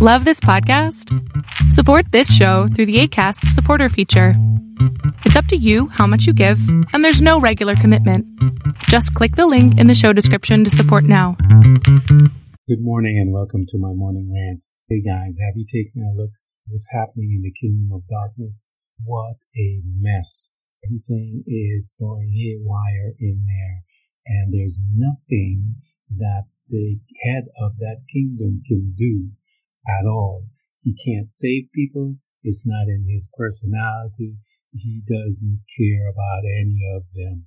Love 0.00 0.24
this 0.24 0.38
podcast? 0.38 1.12
Support 1.72 2.12
this 2.12 2.32
show 2.32 2.68
through 2.68 2.86
the 2.86 3.00
ACAST 3.00 3.48
supporter 3.48 3.88
feature. 3.88 4.34
It's 5.24 5.34
up 5.34 5.46
to 5.46 5.56
you 5.56 5.88
how 5.88 6.06
much 6.06 6.24
you 6.24 6.32
give, 6.32 6.60
and 6.92 7.04
there's 7.04 7.20
no 7.20 7.40
regular 7.40 7.74
commitment. 7.74 8.24
Just 8.84 9.12
click 9.14 9.34
the 9.34 9.48
link 9.48 9.76
in 9.76 9.88
the 9.88 9.96
show 9.96 10.12
description 10.12 10.62
to 10.62 10.70
support 10.70 11.02
now. 11.02 11.36
Good 12.68 12.78
morning 12.78 13.18
and 13.18 13.32
welcome 13.32 13.66
to 13.66 13.76
my 13.76 13.92
morning 13.92 14.30
rant. 14.32 14.62
Hey 14.88 15.02
guys, 15.02 15.38
have 15.44 15.54
you 15.56 15.66
taken 15.66 16.04
a 16.04 16.16
look 16.16 16.30
at 16.30 16.68
what's 16.68 16.88
happening 16.92 17.32
in 17.34 17.42
the 17.42 17.50
kingdom 17.50 17.90
of 17.92 18.06
darkness? 18.08 18.68
What 19.02 19.38
a 19.56 19.82
mess. 19.98 20.54
Everything 20.86 21.42
is 21.44 21.92
going 21.98 22.30
haywire 22.36 23.14
in 23.18 23.44
there, 23.44 23.82
and 24.28 24.54
there's 24.54 24.78
nothing 24.94 25.74
that 26.16 26.44
the 26.68 27.00
head 27.24 27.46
of 27.60 27.78
that 27.78 28.02
kingdom 28.12 28.62
can 28.64 28.94
do 28.96 29.30
at 29.86 30.06
all. 30.06 30.46
He 30.82 30.94
can't 30.94 31.30
save 31.30 31.72
people. 31.74 32.16
It's 32.42 32.66
not 32.66 32.88
in 32.88 33.06
his 33.08 33.30
personality. 33.36 34.36
He 34.72 35.02
doesn't 35.06 35.60
care 35.76 36.08
about 36.08 36.44
any 36.44 36.78
of 36.94 37.04
them. 37.14 37.46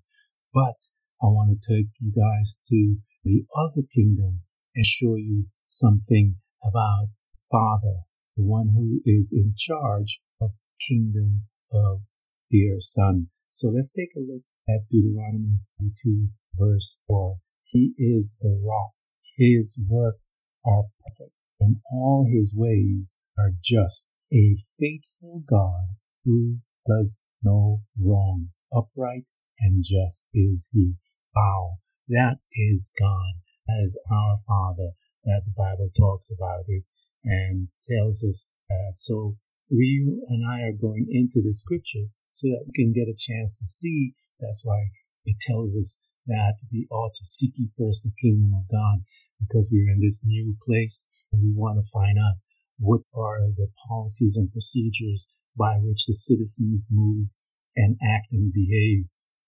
But 0.54 0.78
I 1.22 1.28
want 1.28 1.58
to 1.62 1.74
take 1.74 1.88
you 2.00 2.12
guys 2.12 2.60
to 2.68 2.98
the 3.24 3.46
other 3.56 3.84
kingdom 3.94 4.42
and 4.76 4.86
show 4.86 5.16
you 5.16 5.46
something 5.68 6.36
about 6.64 7.10
Father, 7.50 8.02
the 8.36 8.44
one 8.44 8.70
who 8.70 9.02
is 9.06 9.34
in 9.36 9.54
charge 9.58 10.22
of 10.42 10.52
kingdom 10.88 11.44
of 11.72 12.02
dear 12.50 12.78
Son. 12.80 13.30
So 13.50 13.70
let's 13.70 13.94
take 13.94 14.12
a 14.16 14.20
look 14.20 14.44
at 14.68 14.88
Deuteronomy 14.90 15.60
2 16.04 16.28
verse 16.58 17.02
4. 17.08 17.38
He 17.64 17.94
is 17.98 18.38
the 18.42 18.60
rock. 18.64 18.92
His 19.38 19.82
work 19.88 20.18
are 20.66 20.84
perfect 21.06 21.34
and 21.62 21.78
all 21.92 22.28
his 22.30 22.54
ways 22.58 23.22
are 23.38 23.54
just. 23.64 24.10
A 24.34 24.56
faithful 24.80 25.44
God 25.48 25.96
who 26.26 26.58
does 26.88 27.22
no 27.44 27.82
wrong. 28.00 28.50
Upright 28.74 29.26
and 29.60 29.84
just 29.84 30.28
is 30.34 30.70
he. 30.74 30.96
Wow. 31.36 31.78
That 32.10 32.38
is 32.54 32.92
God. 33.00 33.34
Is 33.84 33.98
our 34.12 34.36
Father 34.46 34.92
that 35.24 35.44
the 35.46 35.54
Bible 35.56 35.90
talks 35.98 36.30
about 36.30 36.66
it 36.68 36.84
and 37.24 37.70
tells 37.90 38.22
us 38.24 38.50
that. 38.68 38.94
So 38.96 39.38
we 39.70 40.20
and 40.28 40.44
I 40.46 40.62
are 40.64 40.74
going 40.74 41.08
into 41.10 41.42
the 41.42 41.54
scripture 41.54 42.12
so 42.30 42.48
that 42.48 42.66
we 42.66 42.74
can 42.74 42.92
get 42.92 43.08
a 43.08 43.16
chance 43.16 43.60
to 43.60 43.68
see. 43.68 44.14
That's 44.42 44.66
why 44.66 44.90
it 45.26 45.38
tells 45.40 45.78
us 45.78 46.00
that 46.28 46.56
we 46.72 46.88
ought 46.92 47.14
to 47.14 47.26
seek 47.26 47.54
ye 47.56 47.70
first 47.78 48.04
the 48.04 48.12
kingdom 48.22 48.52
of 48.54 48.70
God 48.70 49.06
because 49.40 49.72
we're 49.72 49.94
in 49.94 50.02
this 50.02 50.22
new 50.26 50.58
place 50.66 51.12
and 51.32 51.42
we 51.42 51.54
want 51.56 51.80
to 51.80 51.92
find 51.94 52.18
out 52.18 52.42
what 52.78 53.02
are 53.14 53.48
the 53.56 53.70
policies 53.88 54.36
and 54.36 54.52
procedures 54.52 55.28
by 55.58 55.78
which 55.82 56.06
the 56.06 56.14
citizens 56.14 56.88
move 56.90 57.28
and 57.76 57.98
act 58.02 58.32
and 58.32 58.52
behave. 58.54 59.06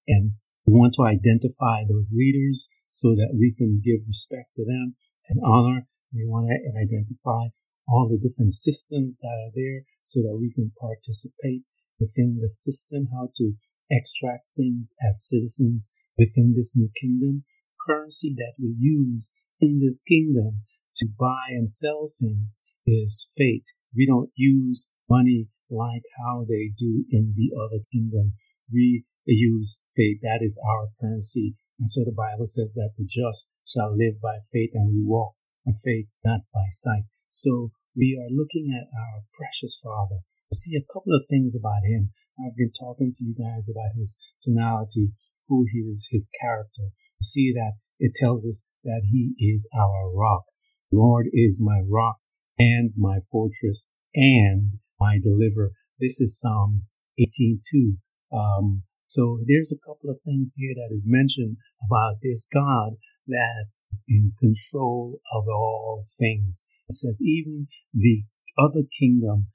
And 0.08 0.34
we 0.66 0.74
want 0.74 0.94
to 0.96 1.04
identify 1.04 1.84
those 1.84 2.14
leaders 2.16 2.70
so 2.88 3.16
that 3.16 3.34
we 3.34 3.54
can 3.58 3.82
give 3.84 4.08
respect 4.08 4.56
to 4.56 4.66
them 4.66 4.96
and 5.30 5.40
honor. 5.44 5.88
We 6.14 6.26
want 6.26 6.48
to 6.48 6.80
identify 6.80 7.52
all 7.88 8.08
the 8.08 8.22
different 8.22 8.54
systems 8.54 9.18
that 9.20 9.34
are 9.34 9.52
there 9.56 9.84
so 10.04 10.22
that 10.22 10.38
we 10.40 10.54
can 10.54 10.72
participate 10.80 11.64
within 12.00 12.40
the 12.40 12.50
system, 12.50 13.10
how 13.12 13.30
to 13.36 13.54
extract 13.90 14.52
things 14.56 14.94
as 15.02 15.28
citizens 15.28 15.92
within 16.18 16.54
this 16.56 16.76
new 16.76 16.90
kingdom. 17.00 17.44
Currency 17.86 18.34
that 18.38 18.54
we 18.62 18.76
use 18.80 19.34
in 19.60 19.82
this 19.84 20.00
kingdom 20.00 20.62
to 20.98 21.08
buy 21.20 21.48
and 21.50 21.70
sell 21.70 22.10
things 22.20 22.64
is 22.86 23.32
faith. 23.38 23.66
We 23.96 24.06
don't 24.06 24.32
use 24.36 24.90
money 25.10 25.48
like 25.70 26.04
how 26.18 26.46
they 26.48 26.72
do 26.76 27.06
in 27.10 27.34
the 27.36 27.52
other 27.58 27.84
kingdom. 27.92 28.34
We 28.72 29.06
use 29.26 29.82
faith. 29.96 30.20
That 30.22 30.40
is 30.42 30.60
our 30.68 30.90
currency. 31.00 31.56
And 31.80 31.90
so 31.90 32.04
the 32.06 32.16
Bible 32.16 32.46
says 32.46 32.74
that 32.76 32.92
the 32.98 33.06
just 33.06 33.54
shall 33.66 33.96
live 33.96 34.22
by 34.22 34.40
faith 34.52 34.72
and 34.74 34.90
we 34.94 35.04
walk 35.04 35.36
by 35.66 35.74
faith, 35.84 36.08
not 36.24 36.42
by 36.54 36.66
sight. 36.70 37.04
So 37.30 37.72
we 37.96 38.18
are 38.20 38.30
looking 38.34 38.70
at 38.74 38.90
our 38.94 39.24
precious 39.38 39.80
Father. 39.82 40.22
We 40.52 40.56
see 40.56 40.76
a 40.76 40.94
couple 40.94 41.16
of 41.16 41.26
things 41.30 41.56
about 41.56 41.84
him. 41.86 42.12
I've 42.40 42.56
been 42.56 42.72
talking 42.72 43.14
to 43.16 43.24
you 43.24 43.34
guys 43.34 43.70
about 43.70 43.98
his 43.98 44.20
tonality, 44.42 45.12
who 45.48 45.66
he 45.72 45.80
is, 45.80 46.10
his 46.12 46.30
character. 46.42 46.94
You 47.20 47.26
see 47.26 47.54
that 47.54 47.74
it 48.00 48.14
tells 48.16 48.48
us 48.48 48.70
that 48.84 49.04
he 49.12 49.36
is 49.40 49.68
our 49.74 50.12
rock. 50.14 50.44
Lord 50.94 51.28
is 51.34 51.60
my 51.60 51.82
rock 51.90 52.18
and 52.60 52.94
my 52.96 53.18
fortress 53.32 53.90
and 54.14 54.80
my 55.00 55.18
deliverer. 55.22 55.72
This 56.00 56.22
is 56.22 56.40
Psalms 56.40 56.94
18:2. 57.20 57.98
Um, 58.32 58.84
so 59.08 59.40
there's 59.48 59.72
a 59.72 59.80
couple 59.80 60.10
of 60.10 60.20
things 60.24 60.56
here 60.56 60.74
that 60.76 60.94
is 60.94 61.04
mentioned 61.06 61.58
about 61.84 62.18
this 62.22 62.46
God 62.46 62.94
that 63.28 63.66
is 63.92 64.06
in 64.08 64.34
control 64.40 65.20
of 65.32 65.46
all 65.48 66.04
things. 66.20 66.68
It 66.88 66.94
says 66.94 67.22
even 67.24 67.68
the 67.94 68.24
other 68.58 68.84
kingdom, 69.00 69.48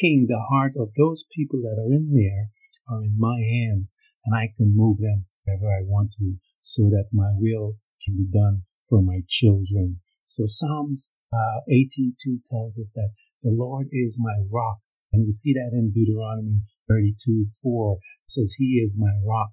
king, 0.00 0.26
the 0.28 0.46
heart 0.50 0.72
of 0.78 0.94
those 0.94 1.24
people 1.34 1.60
that 1.60 1.78
are 1.78 1.92
in 1.92 2.12
there 2.14 2.50
are 2.88 3.02
in 3.02 3.18
my 3.18 3.40
hands 3.40 3.98
and 4.24 4.34
I 4.34 4.52
can 4.56 4.74
move 4.74 4.98
them 4.98 5.26
wherever 5.44 5.66
I 5.66 5.82
want 5.84 6.12
to 6.18 6.36
so 6.60 6.84
that 6.90 7.08
my 7.12 7.32
will 7.36 7.76
can 8.04 8.16
be 8.16 8.26
done 8.32 8.62
for 8.88 9.02
my 9.02 9.20
children. 9.28 10.00
So 10.28 10.42
Psalms 10.46 11.12
uh, 11.32 11.60
18.2 11.70 12.42
tells 12.50 12.80
us 12.80 12.94
that 12.94 13.10
the 13.44 13.52
Lord 13.52 13.86
is 13.92 14.18
my 14.20 14.34
rock. 14.50 14.78
And 15.12 15.24
we 15.24 15.30
see 15.30 15.52
that 15.52 15.70
in 15.72 15.90
Deuteronomy 15.90 16.62
32.4. 16.90 17.96
It 17.96 18.30
says, 18.30 18.54
He 18.58 18.82
is 18.82 18.98
my 18.98 19.12
rock. 19.24 19.50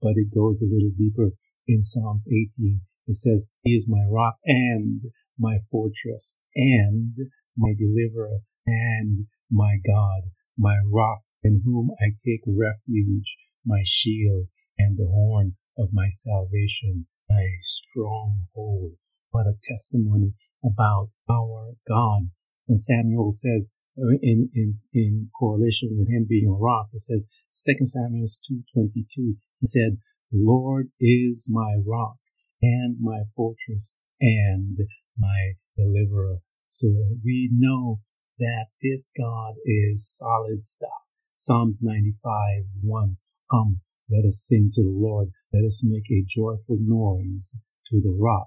But 0.00 0.14
it 0.16 0.34
goes 0.34 0.62
a 0.62 0.72
little 0.72 0.92
deeper 0.96 1.32
in 1.68 1.82
Psalms 1.82 2.26
18. 2.26 2.80
It 3.06 3.14
says, 3.16 3.48
He 3.64 3.74
is 3.74 3.86
my 3.86 4.02
rock 4.10 4.36
and 4.46 5.02
my 5.38 5.58
fortress 5.70 6.40
and 6.56 7.14
my 7.54 7.74
deliverer 7.78 8.38
and 8.66 9.26
my 9.50 9.76
God, 9.86 10.30
my 10.56 10.78
rock 10.90 11.20
in 11.42 11.60
whom 11.66 11.90
I 12.00 12.16
take 12.24 12.40
refuge, 12.46 13.36
my 13.66 13.82
shield 13.84 14.46
and 14.78 14.96
the 14.96 15.06
horn 15.06 15.56
of 15.76 15.90
my 15.92 16.08
salvation 16.08 17.06
a 17.30 17.58
stronghold. 17.60 18.96
What 19.34 19.48
a 19.48 19.58
testimony 19.64 20.34
about 20.64 21.08
our 21.28 21.72
God. 21.88 22.30
And 22.68 22.78
Samuel 22.78 23.32
says, 23.32 23.72
in, 23.96 24.48
in, 24.54 24.78
in 24.92 25.30
correlation 25.36 25.96
with 25.98 26.08
him 26.08 26.24
being 26.28 26.46
a 26.46 26.52
rock, 26.52 26.90
it 26.92 27.00
says, 27.00 27.26
2 27.66 27.84
Samuel 27.84 28.26
2.22, 28.26 29.34
he 29.58 29.66
said, 29.66 29.98
the 30.30 30.38
Lord 30.38 30.90
is 31.00 31.50
my 31.50 31.74
rock 31.84 32.18
and 32.62 32.98
my 33.00 33.22
fortress 33.34 33.96
and 34.20 34.78
my 35.18 35.54
deliverer. 35.76 36.36
So 36.68 36.86
we 37.24 37.50
know 37.52 38.02
that 38.38 38.66
this 38.84 39.10
God 39.18 39.54
is 39.66 40.16
solid 40.16 40.62
stuff. 40.62 41.10
Psalms 41.36 41.80
95, 41.82 42.66
1. 42.82 43.16
Come, 43.50 43.80
let 44.08 44.24
us 44.24 44.46
sing 44.48 44.70
to 44.74 44.82
the 44.84 44.94
Lord. 44.94 45.30
Let 45.52 45.64
us 45.64 45.82
make 45.84 46.08
a 46.08 46.24
joyful 46.24 46.78
noise 46.80 47.56
to 47.86 48.00
the 48.00 48.16
rock 48.16 48.46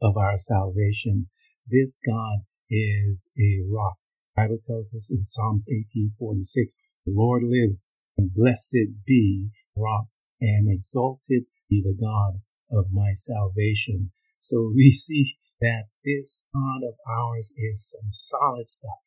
of 0.00 0.16
our 0.16 0.36
salvation. 0.36 1.28
This 1.66 1.98
God 2.06 2.40
is 2.70 3.30
a 3.38 3.64
rock. 3.68 3.96
The 4.36 4.42
Bible 4.42 4.58
tells 4.64 4.94
us 4.94 5.10
in 5.10 5.24
Psalms 5.24 5.68
18:46, 5.68 6.78
the 7.04 7.12
Lord 7.12 7.42
lives, 7.42 7.92
and 8.16 8.32
blessed 8.32 9.04
be 9.06 9.50
rock, 9.76 10.08
and 10.40 10.70
exalted 10.70 11.44
be 11.68 11.82
the 11.82 11.96
God 11.98 12.40
of 12.70 12.92
my 12.92 13.12
salvation. 13.12 14.12
So 14.38 14.72
we 14.74 14.90
see 14.90 15.38
that 15.60 15.84
this 16.04 16.46
God 16.54 16.86
of 16.86 16.94
ours 17.06 17.52
is 17.56 17.90
some 17.90 18.10
solid 18.10 18.68
stuff. 18.68 18.98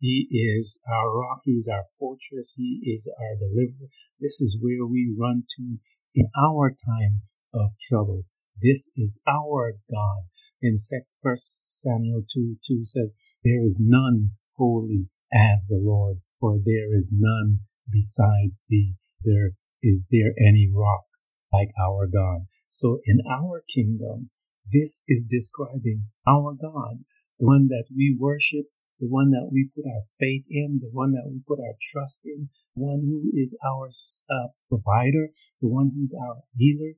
He 0.00 0.28
is 0.30 0.80
our 0.88 1.10
rock. 1.10 1.40
He 1.44 1.52
is 1.52 1.68
our 1.68 1.84
fortress. 1.98 2.54
He 2.56 2.82
is 2.84 3.10
our 3.18 3.36
deliverer. 3.36 3.88
This 4.20 4.40
is 4.40 4.58
where 4.60 4.86
we 4.86 5.14
run 5.16 5.44
to 5.56 5.78
in 6.14 6.28
our 6.36 6.70
time 6.70 7.22
of 7.54 7.70
trouble. 7.80 8.24
This 8.62 8.90
is 8.96 9.20
our 9.28 9.74
God. 9.90 10.22
In 10.62 10.76
First 11.22 11.82
Samuel 11.82 12.22
2 12.26 12.56
2 12.64 12.84
says, 12.84 13.18
There 13.44 13.62
is 13.62 13.78
none 13.78 14.30
holy 14.56 15.08
as 15.32 15.66
the 15.68 15.78
Lord, 15.78 16.18
for 16.40 16.58
there 16.64 16.94
is 16.96 17.12
none 17.14 17.60
besides 17.90 18.66
thee. 18.68 18.94
There 19.22 19.52
is 19.82 20.08
there 20.10 20.32
any 20.40 20.70
rock 20.72 21.04
like 21.52 21.70
our 21.78 22.06
God. 22.06 22.46
So 22.68 23.00
in 23.04 23.20
our 23.30 23.62
kingdom, 23.72 24.30
this 24.72 25.04
is 25.06 25.26
describing 25.30 26.04
our 26.26 26.54
God, 26.54 27.04
the 27.38 27.46
one 27.46 27.68
that 27.68 27.84
we 27.94 28.16
worship, 28.18 28.66
the 28.98 29.06
one 29.06 29.30
that 29.30 29.50
we 29.52 29.70
put 29.74 29.84
our 29.84 30.02
faith 30.18 30.44
in, 30.48 30.80
the 30.80 30.90
one 30.90 31.12
that 31.12 31.28
we 31.30 31.40
put 31.46 31.60
our 31.60 31.76
trust 31.80 32.22
in, 32.24 32.48
one 32.74 33.02
who 33.04 33.30
is 33.34 33.56
our 33.64 33.88
uh, 34.30 34.48
provider, 34.68 35.28
the 35.60 35.68
one 35.68 35.92
who's 35.94 36.14
our 36.14 36.42
healer, 36.56 36.94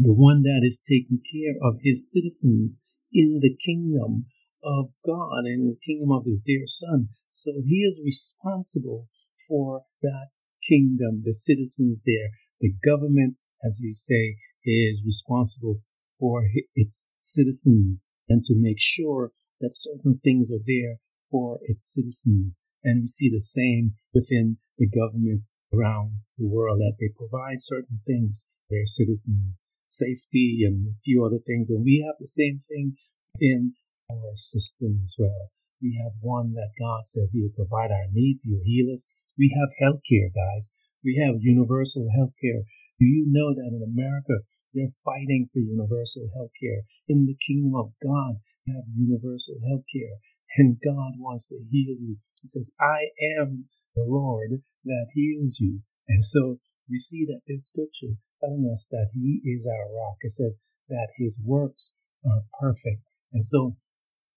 the 0.00 0.14
one 0.14 0.42
that 0.42 0.62
is 0.64 0.80
taking 0.80 1.20
care 1.20 1.54
of 1.62 1.78
his 1.82 2.10
citizens 2.12 2.82
in 3.12 3.40
the 3.40 3.56
kingdom. 3.56 4.26
of 4.64 4.90
God 5.06 5.44
and 5.44 5.70
the 5.70 5.78
kingdom 5.78 6.10
of 6.10 6.24
his 6.24 6.42
dear 6.44 6.66
son. 6.66 7.10
So 7.30 7.62
he 7.64 7.76
is 7.76 8.02
responsible 8.04 9.08
for 9.48 9.84
that 10.02 10.28
kingdom, 10.68 11.22
the 11.24 11.32
citizens 11.32 12.02
there. 12.04 12.30
The 12.60 12.74
government, 12.84 13.36
as 13.64 13.80
you 13.82 13.92
say, 13.92 14.36
is 14.64 15.04
responsible 15.06 15.80
for 16.18 16.50
its 16.74 17.08
citizens 17.14 18.10
and 18.28 18.42
to 18.44 18.54
make 18.56 18.80
sure 18.80 19.30
that 19.60 19.72
certain 19.72 20.20
things 20.22 20.50
are 20.50 20.64
there 20.66 20.98
for 21.30 21.60
its 21.62 21.92
citizens. 21.94 22.60
And 22.82 23.02
we 23.02 23.06
see 23.06 23.30
the 23.30 23.40
same 23.40 23.94
within 24.12 24.58
the 24.76 24.88
government 24.88 25.42
around 25.72 26.20
the 26.36 26.46
world 26.46 26.80
that 26.80 26.96
they 26.98 27.12
provide 27.16 27.60
certain 27.60 28.00
things 28.06 28.46
for 28.66 28.74
their 28.74 28.86
citizens, 28.86 29.68
safety 29.88 30.62
and 30.64 30.94
a 30.94 31.00
few 31.04 31.24
other 31.24 31.38
things. 31.44 31.70
And 31.70 31.84
we 31.84 32.04
have 32.06 32.16
the 32.18 32.28
same 32.28 32.60
thing 32.68 32.96
in 33.40 33.74
our 34.10 34.36
system 34.36 35.00
as 35.02 35.16
well. 35.18 35.50
We 35.80 36.00
have 36.02 36.12
one 36.20 36.54
that 36.54 36.74
God 36.78 37.06
says 37.06 37.32
He 37.32 37.42
will 37.42 37.54
provide 37.54 37.90
our 37.90 38.08
needs, 38.12 38.42
He'll 38.42 38.64
heal 38.64 38.92
us. 38.92 39.12
We 39.38 39.54
have 39.54 39.70
health 39.78 40.02
care, 40.08 40.30
guys. 40.34 40.72
We 41.04 41.22
have 41.22 41.38
universal 41.40 42.08
health 42.16 42.34
care. 42.42 42.66
Do 42.98 43.06
you 43.06 43.26
know 43.30 43.54
that 43.54 43.70
in 43.70 43.82
America, 43.86 44.42
they're 44.74 44.98
fighting 45.04 45.48
for 45.52 45.60
universal 45.60 46.28
health 46.34 46.50
care? 46.58 46.82
In 47.06 47.26
the 47.26 47.38
kingdom 47.38 47.78
of 47.78 47.94
God, 48.02 48.42
we 48.66 48.74
have 48.74 48.84
universal 48.90 49.56
health 49.68 49.86
care. 49.86 50.18
And 50.58 50.80
God 50.82 51.14
wants 51.18 51.48
to 51.48 51.62
heal 51.70 51.94
you. 51.94 52.16
He 52.42 52.48
says, 52.48 52.72
I 52.80 53.10
am 53.38 53.68
the 53.94 54.04
Lord 54.06 54.62
that 54.84 55.06
heals 55.14 55.60
you. 55.60 55.80
And 56.08 56.22
so 56.22 56.58
we 56.90 56.98
see 56.98 57.24
that 57.26 57.42
this 57.46 57.68
scripture 57.68 58.18
telling 58.40 58.68
us 58.72 58.86
that 58.90 59.10
He 59.14 59.40
is 59.44 59.66
our 59.66 59.92
rock. 59.94 60.16
It 60.22 60.30
says 60.30 60.58
that 60.88 61.08
His 61.16 61.40
works 61.44 61.98
are 62.24 62.44
perfect. 62.60 63.02
And 63.32 63.44
so 63.44 63.76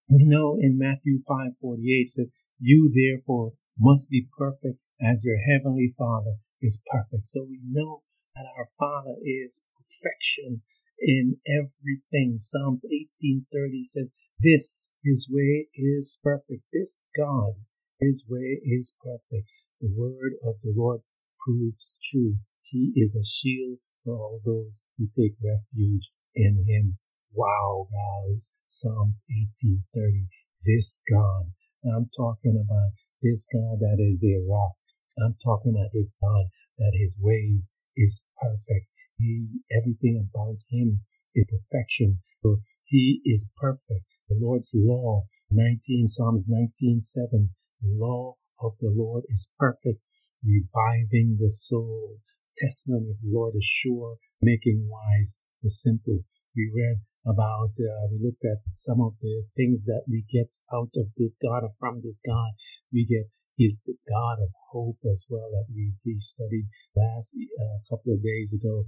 we 0.10 0.26
know 0.26 0.58
in 0.60 0.78
Matthew 0.78 1.20
5:48 1.20 2.10
says, 2.10 2.34
"You 2.60 2.92
therefore 2.94 3.54
must 3.78 4.10
be 4.10 4.28
perfect 4.38 4.82
as 5.02 5.26
your 5.26 5.38
heavenly 5.38 5.88
Father 5.88 6.38
is 6.62 6.82
perfect." 6.92 7.28
So 7.28 7.44
we 7.44 7.60
know 7.64 8.04
that 8.36 8.46
our 8.58 8.68
Father 8.78 9.16
is 9.24 9.64
perfection 9.78 10.64
in 11.00 11.40
everything. 11.48 12.40
Psalms 12.40 12.86
18:30 12.86 13.84
says, 13.84 14.14
"This 14.40 14.96
his 15.04 15.30
way 15.30 15.70
is 15.74 16.20
perfect. 16.22 16.64
This 16.72 17.04
God, 17.16 17.56
his 18.00 18.28
way 18.30 18.60
is 18.64 18.96
perfect." 19.02 19.50
The 19.80 19.92
word 19.96 20.34
of 20.44 20.62
the 20.62 20.74
Lord 20.76 21.02
proves 21.44 22.00
true. 22.04 22.40
He 22.64 22.94
is 22.96 23.16
a 23.16 23.24
shield 23.24 23.80
for 24.04 24.16
all 24.16 24.42
those 24.46 24.84
who 24.98 25.08
take 25.08 25.36
refuge 25.44 26.12
in 26.36 26.66
him. 26.68 26.98
Wow, 27.34 27.88
guys. 27.92 28.56
Psalms 28.68 29.24
18:30. 29.30 30.28
This 30.66 31.02
God. 31.10 31.54
I'm 31.84 32.10
talking 32.16 32.64
about 32.64 32.92
this 33.22 33.48
God 33.52 33.80
that 33.80 33.98
is 34.00 34.24
a 34.24 34.46
rock. 34.48 34.76
I'm 35.24 35.36
talking 35.44 35.74
about 35.76 35.92
this 35.94 36.16
God 36.22 36.46
that 36.78 36.94
his 36.94 37.18
ways 37.20 37.76
is 37.96 38.26
perfect. 38.42 38.88
He, 39.18 39.48
everything 39.72 40.30
about 40.30 40.58
him 40.70 41.02
is 41.36 41.46
perfection. 41.50 42.22
So 42.42 42.62
he 42.86 43.22
is 43.26 43.50
perfect. 43.58 44.06
The 44.30 44.36
Lord's 44.40 44.74
law, 44.76 45.28
19, 45.52 46.08
Psalms 46.08 46.48
19:7. 46.48 47.50
The 47.82 47.90
law 47.90 48.36
of 48.60 48.74
the 48.80 48.90
Lord 48.90 49.24
is 49.30 49.52
perfect, 49.58 50.02
reviving 50.44 51.38
the 51.40 51.50
soul. 51.50 52.20
Testimony 52.62 53.10
of 53.10 53.18
the 53.26 53.34
Lord 53.34 53.56
is 53.58 53.66
sure, 53.66 54.18
making 54.40 54.86
wise 54.88 55.42
the 55.64 55.70
simple. 55.70 56.22
We 56.56 56.70
read 56.70 57.02
about, 57.26 57.74
uh, 57.74 58.06
we 58.14 58.22
looked 58.22 58.46
at 58.46 58.62
some 58.70 59.02
of 59.02 59.14
the 59.20 59.42
things 59.58 59.86
that 59.86 60.06
we 60.08 60.26
get 60.30 60.54
out 60.72 60.94
of 60.94 61.10
this 61.18 61.38
God 61.42 61.64
or 61.64 61.74
from 61.80 62.02
this 62.04 62.22
God. 62.22 62.54
We 62.94 63.06
get, 63.06 63.34
He's 63.56 63.82
the 63.86 63.98
God 64.08 64.44
of 64.44 64.50
hope 64.72 65.00
as 65.10 65.26
well 65.30 65.50
that 65.50 65.74
we, 65.74 65.94
we 66.06 66.18
studied 66.20 66.70
last 66.96 67.36
uh, 67.36 67.82
couple 67.90 68.14
of 68.14 68.22
days 68.22 68.54
ago. 68.54 68.86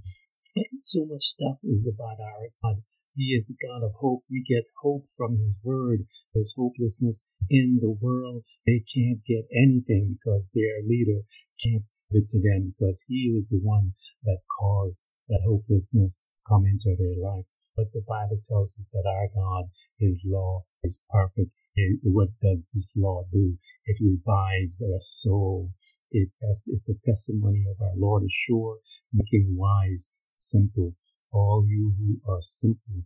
So 0.82 1.06
much 1.10 1.24
stuff 1.24 1.58
is 1.64 1.90
about 1.90 2.22
our 2.22 2.54
God. 2.62 2.84
He 3.16 3.34
is 3.34 3.48
the 3.48 3.58
God 3.58 3.84
of 3.86 3.94
hope. 3.98 4.24
We 4.30 4.44
get 4.48 4.66
hope 4.82 5.06
from 5.18 5.38
His 5.38 5.60
Word. 5.64 6.06
There's 6.34 6.54
hopelessness 6.58 7.28
in 7.50 7.80
the 7.82 7.92
world. 7.92 8.44
They 8.66 8.84
can't 8.86 9.26
get 9.26 9.46
anything 9.56 10.18
because 10.18 10.52
their 10.54 10.82
leader 10.86 11.22
can't 11.64 11.86
give 12.14 12.24
it 12.24 12.30
to 12.30 12.40
them 12.42 12.74
because 12.78 13.04
He 13.08 13.32
was 13.34 13.50
the 13.50 13.60
one 13.62 13.94
that 14.24 14.40
caused 14.60 15.06
that 15.30 15.42
hopelessness 15.46 16.22
come 16.48 16.66
into 16.66 16.96
their 16.98 17.18
life. 17.18 17.46
But 17.76 17.92
the 17.92 18.04
Bible 18.08 18.40
tells 18.48 18.78
us 18.78 18.92
that 18.94 19.10
our 19.10 19.30
God, 19.34 19.70
His 19.98 20.22
law 20.26 20.66
is 20.84 21.02
perfect. 21.10 21.52
It, 21.76 22.00
what 22.04 22.30
does 22.40 22.68
this 22.74 22.94
law 22.96 23.24
do? 23.32 23.58
It 23.86 23.98
revives 24.00 24.82
our 24.82 25.00
soul. 25.00 25.72
It, 26.12 26.30
it's 26.42 26.90
a 26.90 26.94
testimony 27.04 27.66
of 27.70 27.82
our 27.82 27.96
Lord 27.98 28.24
is 28.24 28.32
sure, 28.32 28.78
making 29.12 29.56
wise 29.58 30.12
simple. 30.38 30.94
All 31.32 31.66
you 31.68 31.96
who 31.98 32.32
are 32.32 32.42
simple, 32.42 33.02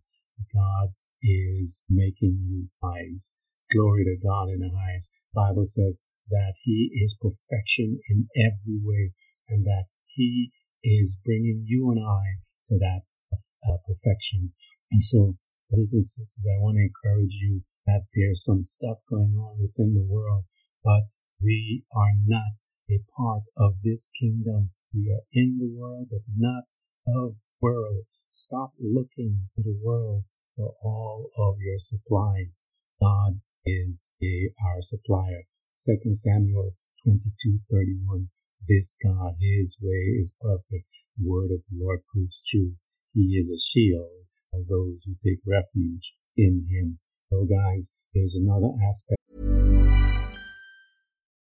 God 0.53 0.89
is 1.23 1.83
making 1.89 2.39
you 2.49 2.67
wise. 2.81 3.37
Glory 3.71 4.03
to 4.03 4.17
God 4.21 4.49
in 4.49 4.59
the 4.59 4.69
highest. 4.69 5.11
Bible 5.33 5.65
says 5.65 6.01
that 6.29 6.53
He 6.63 6.91
is 6.93 7.17
perfection 7.19 7.99
in 8.09 8.27
every 8.35 8.79
way, 8.81 9.13
and 9.49 9.65
that 9.65 9.85
He 10.05 10.51
is 10.83 11.19
bringing 11.23 11.63
you 11.65 11.91
and 11.91 11.99
I 11.99 12.43
to 12.69 12.77
that 12.79 13.01
uh, 13.67 13.77
perfection. 13.85 14.53
And 14.91 15.01
so, 15.01 15.35
brothers 15.69 15.93
and 15.93 16.03
sisters, 16.03 16.45
I 16.45 16.61
want 16.61 16.77
to 16.77 16.87
encourage 16.87 17.33
you 17.33 17.63
that 17.85 18.03
there's 18.15 18.43
some 18.43 18.63
stuff 18.63 18.97
going 19.09 19.35
on 19.37 19.59
within 19.59 19.93
the 19.93 20.07
world, 20.07 20.45
but 20.83 21.03
we 21.41 21.83
are 21.95 22.13
not 22.25 22.59
a 22.89 22.99
part 23.15 23.43
of 23.57 23.75
this 23.83 24.09
kingdom. 24.19 24.71
We 24.93 25.11
are 25.11 25.23
in 25.33 25.57
the 25.59 25.69
world, 25.69 26.07
but 26.11 26.21
not 26.35 26.63
of 27.07 27.35
world. 27.61 28.05
Stop 28.29 28.71
looking 28.79 29.49
to 29.55 29.63
the 29.63 29.77
world 29.81 30.23
for 30.55 30.73
all 30.83 31.29
of 31.37 31.55
your 31.59 31.77
supplies. 31.77 32.67
God 33.01 33.41
is 33.65 34.13
a, 34.21 34.51
our 34.65 34.81
supplier. 34.81 35.43
2 35.79 36.11
Samuel 36.11 36.75
22:31. 37.05 38.29
This 38.67 38.97
God, 38.97 39.35
His 39.39 39.77
way 39.79 40.17
is 40.19 40.35
perfect. 40.41 40.89
The 41.15 41.29
word 41.29 41.51
of 41.51 41.61
the 41.69 41.77
Lord 41.77 41.99
proves 42.11 42.43
true. 42.43 42.77
He 43.13 43.37
is 43.37 43.51
a 43.51 43.59
shield 43.59 44.25
of 44.51 44.67
those 44.67 45.03
who 45.03 45.13
take 45.23 45.39
refuge 45.45 46.15
in 46.35 46.65
Him. 46.67 46.97
So, 47.29 47.45
guys, 47.45 47.93
there's 48.15 48.33
another 48.33 48.73
aspect. 48.87 49.56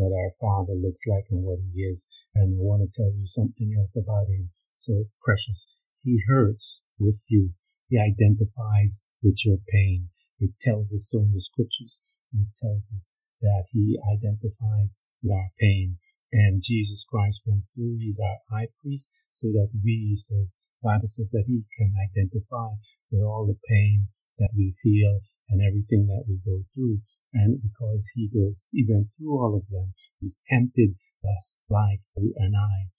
What 0.00 0.16
our 0.16 0.32
Father 0.40 0.72
looks 0.72 1.04
like 1.04 1.28
and 1.28 1.44
what 1.44 1.60
He 1.60 1.84
is. 1.84 2.08
And 2.34 2.56
I 2.56 2.64
want 2.64 2.80
to 2.80 2.88
tell 2.88 3.12
you 3.12 3.26
something 3.26 3.76
else 3.76 4.00
about 4.00 4.32
Him. 4.32 4.48
So 4.72 5.04
precious. 5.20 5.68
He 6.00 6.24
hurts 6.26 6.86
with 6.98 7.20
you. 7.28 7.52
He 7.90 8.00
identifies 8.00 9.04
with 9.22 9.44
your 9.44 9.58
pain. 9.68 10.08
It 10.38 10.56
tells 10.58 10.90
us 10.90 11.12
so 11.12 11.20
in 11.20 11.32
the 11.32 11.40
scriptures. 11.40 12.02
It 12.32 12.48
tells 12.56 12.92
us 12.94 13.12
that 13.42 13.66
he 13.72 13.98
identifies 14.08 15.00
with 15.22 15.32
our 15.32 15.50
pain. 15.60 15.98
And 16.32 16.62
Jesus 16.62 17.04
Christ 17.04 17.42
went 17.44 17.64
through, 17.74 17.98
he's 17.98 18.20
our 18.20 18.38
high 18.50 18.68
priest, 18.80 19.12
so 19.30 19.48
that 19.48 19.68
we, 19.84 20.14
so 20.16 20.46
Bible 20.82 21.08
says 21.08 21.30
that 21.32 21.44
he 21.46 21.64
can 21.76 21.92
identify 21.98 22.78
with 23.10 23.22
all 23.22 23.46
the 23.46 23.58
pain 23.68 24.08
that 24.38 24.50
we 24.56 24.72
feel 24.82 25.20
and 25.50 25.60
everything 25.60 26.06
that 26.06 26.24
we 26.28 26.38
go 26.46 26.62
through. 26.72 27.00
And 27.32 27.62
because 27.62 28.10
he 28.14 28.28
goes, 28.28 28.66
he 28.70 28.84
went 28.88 29.08
through 29.16 29.32
all 29.32 29.56
of 29.56 29.68
them, 29.70 29.94
he's 30.20 30.38
tempted 30.48 30.96
us 31.24 31.58
like 31.68 32.00
you 32.16 32.34
and 32.36 32.54
I. 32.56 32.90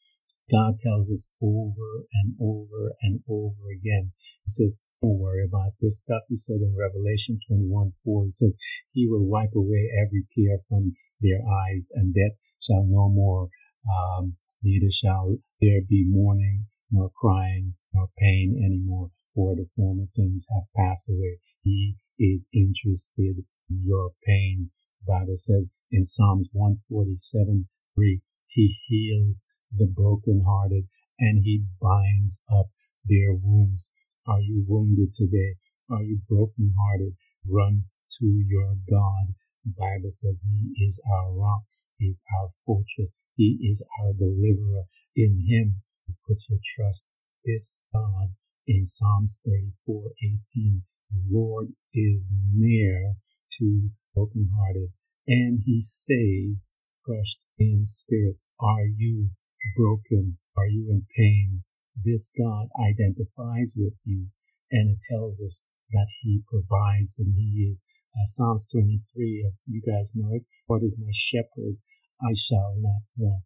God 0.49 0.79
tells 0.79 1.09
us 1.09 1.29
over 1.41 2.05
and 2.13 2.35
over 2.39 2.93
and 3.01 3.21
over 3.29 3.71
again. 3.71 4.11
He 4.45 4.49
says, 4.51 4.79
don't 5.01 5.17
worry 5.17 5.43
about 5.43 5.73
this 5.81 5.99
stuff. 5.99 6.21
He 6.29 6.35
said 6.35 6.61
in 6.61 6.75
Revelation 6.77 7.39
21 7.47 7.93
4, 8.05 8.23
he 8.25 8.29
says, 8.29 8.55
He 8.91 9.07
will 9.07 9.25
wipe 9.25 9.55
away 9.55 9.89
every 9.97 10.25
tear 10.29 10.59
from 10.69 10.93
their 11.19 11.41
eyes, 11.41 11.89
and 11.95 12.13
death 12.13 12.37
shall 12.59 12.85
no 12.87 13.09
more, 13.09 13.49
um, 13.89 14.37
neither 14.61 14.91
shall 14.91 15.37
there 15.59 15.81
be 15.81 16.05
mourning, 16.07 16.67
nor 16.91 17.09
crying, 17.09 17.73
nor 17.93 18.09
pain 18.19 18.61
anymore, 18.63 19.09
for 19.33 19.55
the 19.55 19.65
former 19.75 20.05
things 20.05 20.45
have 20.53 20.69
passed 20.75 21.09
away. 21.09 21.39
He 21.63 21.95
is 22.19 22.47
interested 22.53 23.43
in 23.69 23.83
your 23.85 24.11
pain. 24.25 24.71
The 25.05 25.13
Bible 25.13 25.35
says 25.35 25.71
in 25.91 26.03
Psalms 26.03 26.49
147, 26.53 27.67
3, 27.95 28.21
He 28.47 28.75
heals 28.87 29.47
the 29.71 29.87
brokenhearted 29.87 30.87
and 31.19 31.43
He 31.43 31.63
binds 31.81 32.43
up 32.51 32.69
their 33.05 33.33
wounds. 33.33 33.93
Are 34.27 34.41
you 34.41 34.63
wounded 34.67 35.13
today? 35.13 35.55
Are 35.89 36.03
you 36.03 36.19
brokenhearted? 36.27 37.15
Run 37.47 37.85
to 38.19 38.25
your 38.25 38.75
God. 38.89 39.33
The 39.65 39.73
Bible 39.77 40.09
says 40.09 40.45
He 40.47 40.85
is 40.85 41.01
our 41.11 41.33
rock. 41.33 41.63
He 41.97 42.05
is 42.07 42.23
our 42.39 42.49
fortress. 42.65 43.19
He 43.35 43.59
is 43.61 43.83
our 44.01 44.13
deliverer. 44.13 44.85
In 45.15 45.45
Him, 45.47 45.81
you 46.07 46.15
put 46.27 46.43
your 46.49 46.59
trust. 46.63 47.11
This 47.45 47.85
God 47.93 48.35
in 48.67 48.85
Psalms 48.85 49.41
34, 49.43 50.11
18, 50.23 50.43
the 50.53 50.90
Lord 51.29 51.73
is 51.93 52.31
near 52.53 53.15
to 53.59 53.89
brokenhearted 54.15 54.91
and 55.27 55.61
He 55.65 55.79
saves 55.81 56.77
crushed 57.05 57.39
in 57.57 57.85
spirit. 57.85 58.37
Are 58.59 58.85
you 58.85 59.29
broken? 59.75 60.37
Are 60.57 60.67
you 60.67 60.87
in 60.89 61.05
pain? 61.17 61.63
This 62.03 62.31
God 62.37 62.67
identifies 62.79 63.75
with 63.77 63.99
you 64.05 64.27
and 64.71 64.91
it 64.91 64.99
tells 65.09 65.39
us 65.41 65.65
that 65.91 66.07
he 66.21 66.41
provides 66.47 67.19
and 67.19 67.35
he 67.35 67.67
is. 67.69 67.83
Uh, 68.15 68.25
Psalms 68.25 68.67
23, 68.71 69.45
if 69.47 69.55
you 69.67 69.81
guys 69.81 70.11
know 70.15 70.33
it, 70.33 70.43
what 70.67 70.83
is 70.83 71.01
my 71.03 71.11
shepherd? 71.11 71.77
I 72.21 72.33
shall 72.35 72.75
not 72.79 73.01
want. 73.17 73.43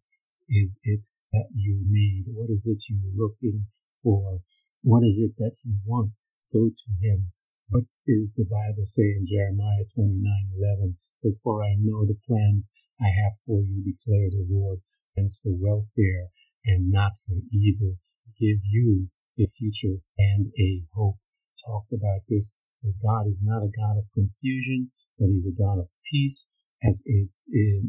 Is 0.48 0.78
it 0.84 1.06
that 1.32 1.48
you 1.54 1.82
need? 1.88 2.26
What 2.28 2.50
is 2.50 2.66
it 2.66 2.82
you're 2.88 3.12
looking 3.16 3.66
for? 4.02 4.40
What 4.82 5.02
is 5.02 5.18
it 5.18 5.32
that 5.38 5.56
you 5.64 5.74
want? 5.84 6.12
Go 6.52 6.68
to 6.68 7.06
him. 7.06 7.32
What 7.68 7.84
is 8.06 8.32
the 8.36 8.46
Bible 8.46 8.84
say 8.84 9.10
in 9.18 9.26
Jeremiah 9.26 9.82
29, 9.94 10.22
11? 10.54 10.98
It 11.14 11.18
says, 11.18 11.40
For 11.42 11.64
I 11.64 11.74
know 11.74 12.06
the 12.06 12.14
plans 12.26 12.72
I 13.00 13.10
have 13.10 13.32
for 13.44 13.60
you, 13.60 13.82
declare 13.82 14.30
the 14.30 14.46
Lord, 14.48 14.80
plans 15.14 15.40
for 15.42 15.50
welfare 15.50 16.30
and 16.64 16.92
not 16.92 17.18
for 17.26 17.34
evil, 17.50 17.98
give 18.38 18.62
you 18.70 19.08
a 19.40 19.46
future 19.46 19.98
and 20.16 20.52
a 20.56 20.86
hope 20.94 21.18
talked 21.66 21.92
about 21.92 22.22
this, 22.28 22.54
that 22.84 22.94
God 23.02 23.26
is 23.26 23.42
not 23.42 23.64
a 23.66 23.74
God 23.74 23.98
of 23.98 24.14
confusion, 24.14 24.92
but 25.18 25.26
He's 25.26 25.48
a 25.48 25.50
God 25.50 25.80
of 25.80 25.88
peace, 26.08 26.46
as 26.84 27.02
it, 27.04 27.30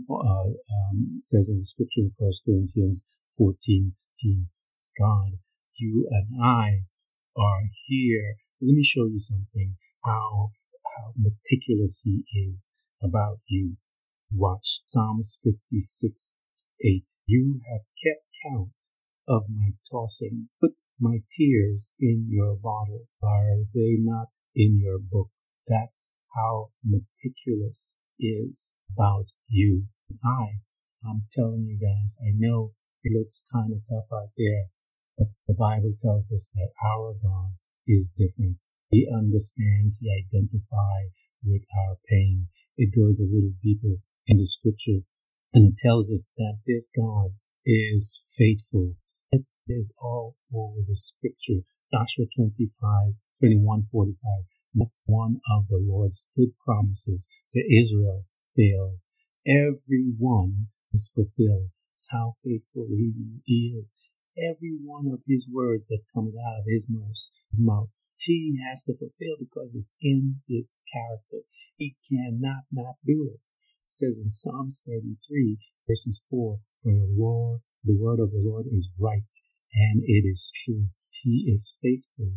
uh, 0.09 0.49
um, 0.49 1.19
says 1.19 1.51
in 1.51 1.59
the 1.59 1.65
scripture 1.65 2.01
in 2.01 2.11
1 2.17 2.31
Corinthians 2.45 3.05
14, 3.37 3.93
14. 4.21 4.47
God, 4.97 5.37
you 5.75 6.07
and 6.09 6.43
I 6.43 6.85
are 7.37 7.69
here. 7.85 8.37
Let 8.59 8.73
me 8.73 8.83
show 8.83 9.05
you 9.05 9.19
something, 9.19 9.77
how, 10.03 10.49
how 10.97 11.13
meticulous 11.15 12.01
He 12.03 12.25
is 12.33 12.73
about 13.03 13.37
you. 13.45 13.77
Watch 14.33 14.81
Psalms 14.83 15.39
56, 15.43 16.39
8. 16.83 17.03
You 17.27 17.61
have 17.69 17.81
kept 18.03 18.25
count 18.43 18.71
of 19.27 19.43
my 19.47 19.73
tossing. 19.91 20.49
Put 20.59 20.71
my 20.99 21.19
tears 21.31 21.93
in 21.99 22.29
your 22.31 22.55
bottle. 22.55 23.05
Are 23.21 23.57
they 23.75 23.97
not 23.99 24.29
in 24.55 24.79
your 24.81 24.97
book? 24.97 25.29
That's 25.67 26.17
how 26.35 26.71
meticulous 26.83 27.99
is 28.19 28.75
about 28.91 29.27
you. 29.47 29.83
I, 30.25 30.61
I'm 31.05 31.21
telling 31.31 31.67
you 31.67 31.77
guys, 31.77 32.17
I 32.19 32.31
know 32.35 32.73
it 33.03 33.15
looks 33.15 33.45
kind 33.53 33.71
of 33.71 33.81
tough 33.87 34.11
out 34.11 34.29
there, 34.35 34.65
but 35.15 35.27
the 35.47 35.53
Bible 35.53 35.93
tells 36.01 36.31
us 36.31 36.49
that 36.55 36.71
our 36.83 37.13
God 37.21 37.51
is 37.87 38.13
different. 38.15 38.57
He 38.89 39.07
understands, 39.11 39.99
He 39.99 40.11
identifies 40.11 41.11
with 41.43 41.63
our 41.75 41.95
pain. 42.09 42.47
It 42.77 42.95
goes 42.95 43.19
a 43.19 43.23
little 43.23 43.53
deeper 43.63 44.01
in 44.27 44.37
the 44.37 44.45
scripture 44.45 45.01
and 45.53 45.73
it 45.73 45.77
tells 45.77 46.11
us 46.11 46.31
that 46.37 46.59
this 46.67 46.91
God 46.95 47.31
is 47.65 48.33
faithful 48.37 48.95
It 49.31 49.45
is 49.67 49.93
all 49.99 50.35
over 50.53 50.81
the 50.87 50.95
scripture. 50.95 51.65
Joshua 51.91 52.25
25, 52.35 53.13
21, 53.39 53.83
45. 53.83 54.15
Not 54.75 54.89
one 55.05 55.39
of 55.49 55.67
the 55.69 55.77
Lord's 55.77 56.29
good 56.35 56.51
promises 56.63 57.29
to 57.53 57.59
Israel 57.59 58.25
failed. 58.55 58.99
Every 59.47 60.13
one 60.17 60.67
is 60.93 61.11
fulfilled. 61.13 61.69
It's 61.93 62.09
how 62.11 62.35
faithful 62.43 62.87
he 63.45 63.79
is. 63.79 63.91
Every 64.37 64.77
one 64.83 65.07
of 65.11 65.23
his 65.27 65.49
words 65.51 65.87
that 65.87 66.05
comes 66.13 66.35
out 66.37 66.59
of 66.59 66.65
his 66.67 66.87
mouth, 66.89 67.89
he 68.19 68.59
has 68.67 68.83
to 68.83 68.93
fulfill 68.93 69.37
because 69.39 69.71
it's 69.73 69.95
in 70.01 70.41
his 70.47 70.79
character. 70.93 71.47
He 71.77 71.95
cannot 72.07 72.65
not 72.71 72.95
do 73.05 73.29
it. 73.33 73.41
It 73.87 73.93
says 73.93 74.19
in 74.21 74.29
Psalms 74.29 74.83
33, 74.85 75.57
verses 75.87 76.25
4, 76.29 76.59
For 76.83 76.91
the 76.91 77.15
Lord, 77.17 77.61
the 77.83 77.97
word 77.97 78.19
of 78.19 78.31
the 78.31 78.43
Lord 78.43 78.65
is 78.71 78.95
right 78.99 79.23
and 79.73 80.03
it 80.05 80.27
is 80.27 80.51
true. 80.53 80.87
He 81.23 81.51
is 81.53 81.77
faithful. 81.81 82.33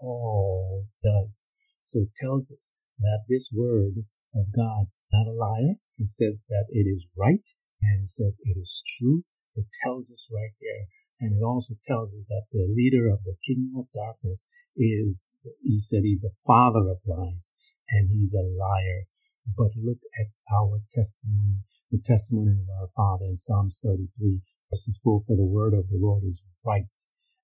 All 0.00 0.86
does. 1.02 1.46
So 1.82 2.02
it 2.02 2.14
tells 2.16 2.52
us 2.52 2.74
that 3.00 3.24
this 3.28 3.50
word 3.52 4.04
of 4.34 4.46
God, 4.54 4.86
not 5.12 5.26
a 5.26 5.32
liar. 5.32 5.76
It 5.98 6.08
says 6.08 6.46
that 6.48 6.66
it 6.70 6.86
is 6.88 7.06
right 7.16 7.48
and 7.82 8.04
it 8.04 8.08
says 8.08 8.40
it 8.44 8.58
is 8.58 8.82
true. 8.86 9.24
It 9.54 9.66
tells 9.84 10.10
us 10.10 10.30
right 10.32 10.54
there. 10.60 10.86
And 11.20 11.36
it 11.36 11.42
also 11.44 11.74
tells 11.84 12.16
us 12.16 12.26
that 12.28 12.46
the 12.52 12.66
leader 12.68 13.08
of 13.08 13.24
the 13.24 13.36
kingdom 13.46 13.78
of 13.78 13.86
darkness 13.94 14.48
is, 14.76 15.30
he 15.62 15.78
said 15.78 16.02
he's 16.02 16.24
a 16.24 16.36
father 16.46 16.90
of 16.90 16.98
lies 17.06 17.56
and 17.90 18.10
he's 18.10 18.34
a 18.34 18.42
liar. 18.42 19.06
But 19.46 19.76
look 19.76 20.00
at 20.18 20.32
our 20.52 20.80
testimony, 20.92 21.62
the 21.90 22.00
testimony 22.04 22.62
of 22.62 22.68
our 22.80 22.88
father 22.96 23.26
in 23.26 23.36
Psalms 23.36 23.80
33 23.82 24.40
verses 24.74 25.00
4 25.04 25.20
For 25.26 25.36
the 25.36 25.44
word 25.44 25.74
of 25.74 25.88
the 25.88 25.98
Lord 26.00 26.24
is 26.24 26.48
right 26.64 26.84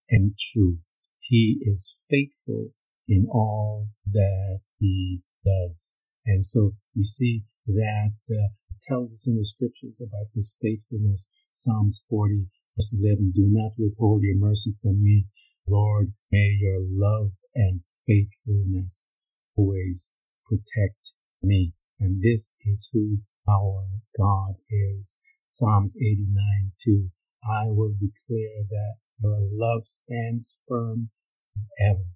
and 0.08 0.36
true. 0.36 0.78
He 1.20 1.58
is 1.62 2.04
faithful 2.10 2.70
in 3.06 3.26
all 3.30 3.88
that 4.10 4.60
he 4.78 5.22
does. 5.44 5.92
And 6.26 6.44
so 6.44 6.72
you 6.94 7.04
see 7.04 7.44
that 7.66 8.14
uh, 8.30 8.48
tells 8.82 9.12
us 9.12 9.28
in 9.28 9.36
the 9.36 9.44
scriptures 9.44 10.02
about 10.04 10.26
this 10.34 10.56
faithfulness. 10.60 11.30
Psalms 11.52 12.04
40 12.08 12.46
verse 12.80 12.96
11, 12.98 13.32
do 13.34 13.44
not 13.46 13.72
withhold 13.76 14.22
your 14.22 14.36
mercy 14.36 14.72
from 14.80 15.02
me. 15.02 15.26
Lord, 15.68 16.14
may 16.32 16.56
your 16.58 16.78
love 16.80 17.32
and 17.54 17.82
faithfulness 18.06 19.12
always 19.54 20.12
protect 20.46 21.12
me. 21.42 21.74
And 21.98 22.22
this 22.22 22.56
is 22.64 22.88
who 22.90 23.18
our 23.46 23.84
God 24.18 24.54
is. 24.70 25.20
Psalms 25.50 25.94
89 26.00 26.72
2. 26.82 27.10
I 27.44 27.64
will 27.66 27.92
declare 27.92 28.64
that 28.70 28.94
your 29.22 29.40
love 29.52 29.84
stands 29.84 30.64
firm 30.66 31.10
forever, 31.52 32.06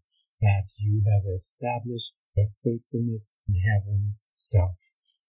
that 0.40 0.64
you 0.78 1.02
have 1.12 1.24
established 1.30 2.14
your 2.34 2.46
faithfulness 2.64 3.34
in 3.46 3.60
heaven 3.60 4.14
itself. 4.30 4.78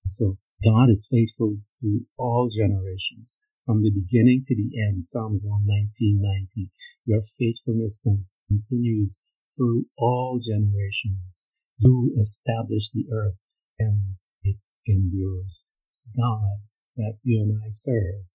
So 0.05 0.37
God 0.63 0.89
is 0.89 1.09
faithful 1.11 1.57
through 1.81 2.05
all 2.17 2.47
generations, 2.47 3.41
from 3.65 3.81
the 3.81 3.91
beginning 3.91 4.43
to 4.45 4.55
the 4.55 4.79
end. 4.79 5.05
Psalms 5.05 5.43
119, 5.43 6.21
90. 6.21 6.69
Your 7.05 7.21
faithfulness 7.21 7.99
continues 8.47 9.21
through 9.57 9.85
all 9.97 10.39
generations. 10.39 11.49
You 11.77 12.13
establish 12.19 12.89
the 12.91 13.05
earth 13.11 13.37
and 13.79 14.15
it 14.43 14.57
endures. 14.87 15.67
It's 15.89 16.09
God 16.15 16.61
that 16.97 17.17
you 17.23 17.41
and 17.41 17.61
I 17.63 17.67
serve 17.69 18.25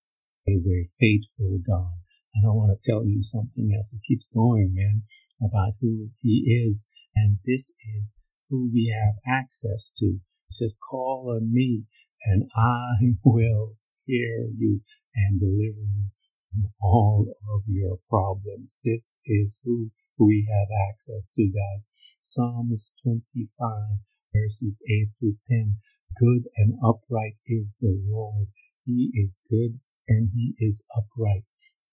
is 0.45 0.67
a 0.67 0.87
faithful 0.99 1.59
God. 1.65 1.93
And 2.35 2.45
I 2.45 2.49
want 2.49 2.71
to 2.71 2.89
tell 2.89 3.05
you 3.05 3.23
something 3.23 3.75
as 3.77 3.93
it 3.93 4.01
keeps 4.07 4.27
going, 4.27 4.73
man, 4.73 5.03
about 5.41 5.73
who 5.81 6.09
he 6.19 6.65
is. 6.67 6.87
And 7.15 7.37
this 7.45 7.73
is 7.97 8.17
who 8.49 8.69
we 8.73 8.93
have 8.93 9.15
access 9.27 9.91
to. 9.97 10.05
He 10.05 10.51
says, 10.51 10.77
call 10.89 11.33
on 11.35 11.53
me 11.53 11.83
and 12.23 12.49
I 12.55 13.15
will 13.23 13.75
hear 14.05 14.47
you 14.57 14.81
and 15.15 15.39
deliver 15.39 15.81
you 15.81 16.05
from 16.49 16.71
all 16.81 17.33
of 17.53 17.63
your 17.67 17.97
problems. 18.09 18.79
This 18.83 19.17
is 19.25 19.61
who 19.63 19.91
we 20.17 20.47
have 20.51 20.67
access 20.89 21.29
to, 21.35 21.47
guys. 21.47 21.91
Psalms 22.19 22.93
25 23.03 23.99
verses 24.33 24.83
8 24.89 25.09
through 25.19 25.37
10. 25.47 25.77
Good 26.19 26.43
and 26.57 26.75
upright 26.83 27.35
is 27.47 27.77
the 27.79 27.97
Lord. 28.07 28.47
He 28.85 29.11
is 29.13 29.41
good 29.49 29.79
and 30.07 30.29
he 30.33 30.55
is 30.59 30.83
upright. 30.95 31.43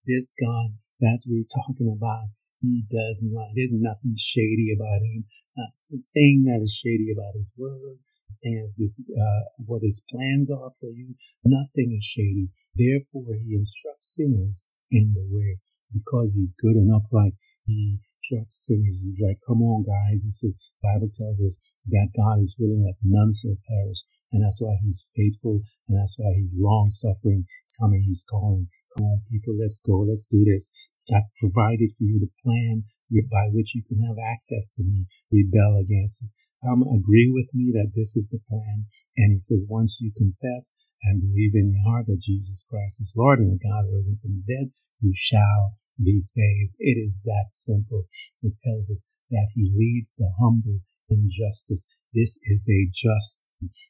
This 0.06 0.32
God 0.40 0.78
that 1.00 1.20
we're 1.26 1.46
talking 1.46 1.94
about, 1.94 2.30
he 2.60 2.82
does 2.90 3.24
not, 3.28 3.54
there's 3.54 3.70
nothing 3.72 4.16
shady 4.16 4.74
about 4.74 5.02
him. 5.02 5.24
Uh, 5.56 5.70
the 5.90 6.02
thing 6.14 6.44
that 6.46 6.60
is 6.62 6.74
shady 6.74 7.12
about 7.12 7.34
his 7.36 7.54
word, 7.56 7.98
and 8.42 8.70
this, 8.76 9.00
uh, 9.00 9.44
what 9.66 9.82
his 9.82 10.02
plans 10.10 10.50
are 10.50 10.70
for 10.80 10.90
you, 10.90 11.14
nothing 11.44 11.96
is 11.96 12.04
shady. 12.04 12.48
Therefore, 12.74 13.34
he 13.34 13.54
instructs 13.54 14.14
sinners 14.14 14.70
in 14.90 15.12
the 15.14 15.26
way 15.28 15.58
because 15.92 16.34
he's 16.34 16.54
good 16.54 16.76
and 16.76 16.94
upright. 16.94 17.34
He 17.64 17.98
instructs 18.18 18.66
sinners. 18.66 19.02
He's 19.04 19.20
like, 19.20 19.38
come 19.46 19.62
on, 19.62 19.84
guys. 19.84 20.22
He 20.22 20.30
says, 20.30 20.54
Bible 20.82 21.10
tells 21.12 21.40
us 21.40 21.58
that 21.88 22.14
God 22.16 22.40
is 22.40 22.56
willing 22.58 22.84
that 22.84 23.00
none 23.02 23.30
shall 23.32 23.56
perish. 23.66 24.04
And 24.32 24.44
that's 24.44 24.60
why 24.60 24.76
he's 24.82 25.10
faithful. 25.16 25.62
And 25.88 25.98
that's 25.98 26.16
why 26.18 26.34
he's 26.36 26.54
long 26.56 26.90
suffering. 26.90 27.46
Coming, 27.80 28.02
he's 28.06 28.24
calling. 28.28 28.68
Come 28.96 29.06
on, 29.06 29.22
people, 29.30 29.54
let's 29.58 29.80
go. 29.80 30.00
Let's 30.00 30.26
do 30.26 30.44
this. 30.44 30.70
I 31.12 31.22
provided 31.40 31.90
for 31.96 32.04
you 32.04 32.20
the 32.20 32.30
plan 32.44 32.84
by 33.30 33.48
which 33.52 33.74
you 33.74 33.82
can 33.88 34.04
have 34.04 34.16
access 34.20 34.68
to 34.74 34.82
me. 34.82 35.06
Rebel 35.32 35.80
against 35.80 36.24
it. 36.24 36.30
Um, 36.66 36.82
agree 36.82 37.30
with 37.30 37.54
me 37.54 37.70
that 37.72 37.94
this 37.94 38.16
is 38.16 38.28
the 38.28 38.42
plan. 38.48 38.86
And 39.16 39.32
he 39.32 39.38
says, 39.38 39.64
once 39.68 40.00
you 40.00 40.10
confess 40.16 40.74
and 41.04 41.22
believe 41.22 41.54
in 41.54 41.72
your 41.72 41.84
heart 41.86 42.06
that 42.06 42.20
Jesus 42.20 42.64
Christ 42.68 43.00
is 43.00 43.14
Lord 43.16 43.38
and 43.38 43.52
that 43.52 43.62
God 43.62 43.86
rose 43.86 44.10
from 44.20 44.42
the 44.42 44.46
dead, 44.46 44.72
you 45.00 45.12
shall 45.14 45.78
be 46.02 46.18
saved. 46.18 46.74
It 46.78 46.98
is 46.98 47.22
that 47.24 47.46
simple. 47.48 48.08
It 48.42 48.54
tells 48.64 48.90
us 48.90 49.06
that 49.30 49.48
he 49.54 49.70
leads 49.70 50.14
the 50.14 50.30
humble 50.40 50.80
in 51.08 51.28
justice. 51.30 51.88
This 52.12 52.38
is 52.44 52.68
a 52.68 52.90
just. 52.90 53.42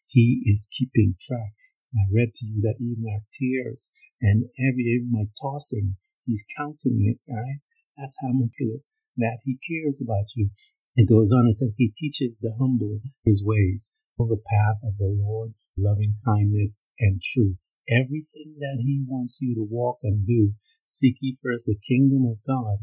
He 0.07 0.43
is 0.45 0.69
keeping 0.77 1.15
track. 1.21 1.57
I 1.95 2.05
read 2.13 2.35
to 2.35 2.47
you 2.47 2.61
that 2.63 2.81
even 2.81 3.05
our 3.09 3.25
tears 3.33 3.93
and 4.21 4.45
every, 4.61 4.85
even 4.85 5.13
my 5.13 5.25
tossing, 5.41 5.97
he's 6.27 6.45
counting 6.57 7.01
it, 7.05 7.21
guys. 7.31 7.71
That's 7.97 8.17
how 8.21 8.33
much 8.33 8.53
it 8.59 8.65
is 8.65 8.93
that 9.17 9.39
he 9.45 9.59
cares 9.67 10.01
about 10.01 10.31
you. 10.35 10.51
It 10.99 11.09
goes 11.09 11.31
on 11.33 11.47
and 11.47 11.55
says 11.55 11.77
he 11.79 11.93
teaches 11.95 12.41
the 12.41 12.57
humble 12.59 12.99
his 13.25 13.45
ways, 13.47 13.95
for 14.17 14.27
the 14.27 14.43
path 14.51 14.79
of 14.83 14.99
the 14.99 15.07
Lord, 15.07 15.55
loving 15.77 16.17
kindness 16.25 16.81
and 16.99 17.23
truth. 17.23 17.55
Everything 17.89 18.57
that 18.59 18.79
he 18.81 19.05
wants 19.07 19.39
you 19.41 19.55
to 19.55 19.63
walk 19.63 20.01
and 20.03 20.27
do, 20.27 20.55
seek 20.87 21.15
ye 21.21 21.39
first 21.41 21.67
the 21.67 21.79
kingdom 21.87 22.27
of 22.27 22.43
God. 22.45 22.79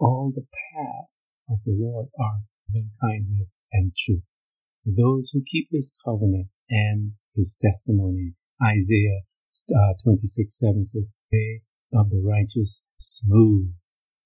All 0.00 0.32
the 0.34 0.46
paths 0.72 1.26
of 1.50 1.58
the 1.66 1.76
Lord 1.78 2.06
are 2.18 2.40
loving 2.70 2.90
kindness 3.02 3.60
and 3.70 3.92
truth. 3.94 4.38
Those 4.86 5.32
who 5.34 5.42
keep 5.46 5.68
his 5.70 5.94
covenant 6.02 6.48
and 6.70 7.12
his 7.36 7.54
testimony. 7.60 8.32
Isaiah 8.62 9.20
uh, 9.76 9.92
26 10.02 10.58
7 10.58 10.84
says, 10.84 11.12
Way 11.30 11.60
of 11.92 12.08
the 12.08 12.22
righteous 12.24 12.88
smooth, 12.96 13.74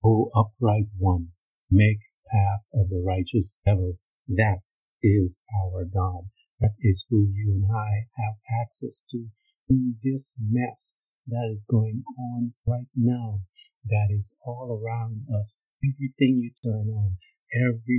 O 0.05 0.31
upright 0.33 0.87
one, 0.97 1.31
make 1.69 1.99
path 2.33 2.65
of 2.75 2.89
the 2.89 3.03
righteous 3.05 3.61
ever. 3.67 3.93
That 4.29 4.63
is 5.03 5.43
our 5.63 5.85
God. 5.85 6.25
That 6.61 6.75
is 6.81 7.07
who 7.11 7.29
you 7.35 7.53
and 7.53 7.77
I 7.77 8.07
have 8.17 8.37
access 8.63 9.05
to 9.11 9.27
in 9.69 9.97
this 10.03 10.37
mess 10.41 10.97
that 11.27 11.49
is 11.51 11.67
going 11.69 12.03
on 12.19 12.55
right 12.67 12.89
now, 12.97 13.41
that 13.85 14.09
is 14.11 14.37
all 14.45 14.81
around 14.83 15.27
us. 15.39 15.61
Everything 15.85 16.39
you 16.39 16.53
turn 16.63 16.89
on, 16.89 17.17
every 17.55 17.99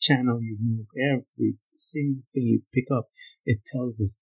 channel 0.00 0.42
you 0.42 0.56
move, 0.60 0.86
every 0.96 1.54
single 1.76 2.22
thing 2.32 2.46
you 2.46 2.62
pick 2.74 2.86
up, 2.90 3.08
it 3.44 3.60
tells 3.70 4.00
us 4.00 4.18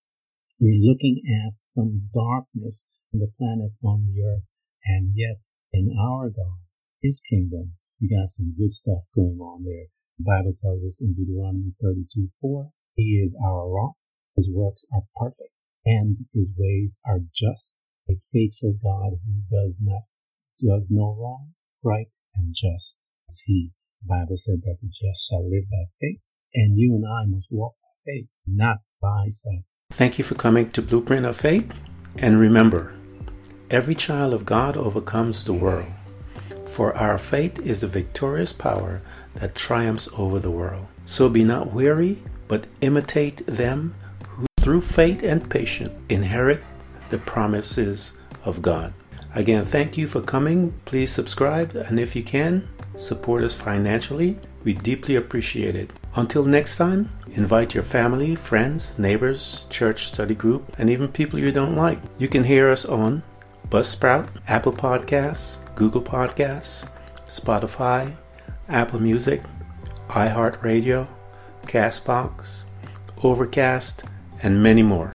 we're 0.59 0.79
looking 0.79 1.21
at 1.27 1.53
some 1.59 2.09
darkness 2.13 2.87
on 3.13 3.19
the 3.19 3.31
planet 3.37 3.71
on 3.83 4.05
the 4.05 4.21
earth. 4.23 4.43
And 4.85 5.13
yet, 5.15 5.39
in 5.73 5.95
our 5.99 6.29
God, 6.29 6.59
His 7.01 7.21
kingdom, 7.21 7.73
we 8.01 8.09
got 8.09 8.27
some 8.27 8.55
good 8.57 8.71
stuff 8.71 9.03
going 9.15 9.39
on 9.39 9.63
there. 9.63 9.87
The 10.17 10.25
Bible 10.25 10.53
tells 10.59 10.83
us 10.83 11.01
in 11.01 11.13
Deuteronomy 11.13 11.73
32 11.81 12.29
4, 12.41 12.71
He 12.95 13.21
is 13.23 13.37
our 13.45 13.69
rock. 13.69 13.93
His 14.35 14.51
works 14.51 14.85
are 14.93 15.03
perfect 15.15 15.53
and 15.85 16.25
His 16.33 16.53
ways 16.57 16.99
are 17.05 17.19
just. 17.33 17.77
A 18.09 18.15
faithful 18.33 18.73
God 18.83 19.19
who 19.25 19.55
does 19.55 19.79
not, 19.81 20.01
does 20.59 20.89
no 20.91 21.15
wrong, 21.17 21.51
right 21.83 22.09
and 22.35 22.53
just 22.53 23.11
is 23.29 23.43
He. 23.45 23.71
The 24.01 24.07
Bible 24.07 24.35
said 24.35 24.61
that 24.63 24.77
the 24.81 24.87
just 24.87 25.29
shall 25.29 25.47
live 25.47 25.69
by 25.69 25.85
faith, 25.99 26.19
and 26.55 26.79
you 26.79 26.95
and 26.95 27.05
I 27.05 27.25
must 27.29 27.49
walk 27.51 27.75
by 27.81 28.11
faith, 28.11 28.27
not 28.47 28.77
by 28.99 29.27
sight. 29.29 29.63
Thank 29.91 30.17
you 30.17 30.23
for 30.23 30.35
coming 30.35 30.71
to 30.71 30.81
Blueprint 30.81 31.25
of 31.25 31.37
Faith, 31.37 31.71
and 32.17 32.39
remember, 32.39 32.95
every 33.69 33.95
child 33.95 34.33
of 34.33 34.45
God 34.45 34.75
overcomes 34.75 35.43
the 35.43 35.53
world. 35.53 35.93
For 36.71 36.95
our 36.95 37.17
faith 37.17 37.59
is 37.59 37.81
the 37.81 37.87
victorious 37.87 38.53
power 38.53 39.01
that 39.35 39.55
triumphs 39.55 40.07
over 40.17 40.39
the 40.39 40.49
world. 40.49 40.87
So 41.05 41.27
be 41.27 41.43
not 41.43 41.73
weary, 41.73 42.23
but 42.47 42.65
imitate 42.79 43.45
them 43.45 43.93
who 44.29 44.45
through 44.57 44.79
faith 44.79 45.21
and 45.21 45.49
patience 45.49 45.91
inherit 46.07 46.63
the 47.09 47.17
promises 47.17 48.21
of 48.45 48.61
God. 48.61 48.93
Again, 49.35 49.65
thank 49.65 49.97
you 49.97 50.07
for 50.07 50.21
coming. 50.21 50.73
Please 50.85 51.11
subscribe, 51.11 51.75
and 51.75 51.99
if 51.99 52.15
you 52.15 52.23
can, 52.23 52.69
support 52.95 53.43
us 53.43 53.53
financially. 53.53 54.39
We 54.63 54.71
deeply 54.71 55.17
appreciate 55.17 55.75
it. 55.75 55.91
Until 56.15 56.45
next 56.45 56.77
time, 56.77 57.11
invite 57.33 57.73
your 57.73 57.83
family, 57.83 58.33
friends, 58.35 58.97
neighbors, 58.97 59.65
church 59.69 60.05
study 60.05 60.35
group, 60.35 60.73
and 60.77 60.89
even 60.89 61.09
people 61.09 61.37
you 61.37 61.51
don't 61.51 61.75
like. 61.75 61.99
You 62.17 62.29
can 62.29 62.45
hear 62.45 62.69
us 62.69 62.85
on 62.85 63.23
Buzzsprout, 63.69 64.29
Apple 64.47 64.73
Podcasts, 64.73 65.57
Google 65.81 66.03
Podcasts, 66.03 66.87
Spotify, 67.25 68.15
Apple 68.69 68.99
Music, 68.99 69.41
iHeartRadio, 70.09 71.07
Castbox, 71.63 72.65
Overcast, 73.23 74.03
and 74.43 74.61
many 74.61 74.83
more. 74.83 75.11